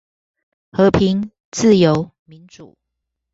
[0.71, 2.75] 和平、自由、民主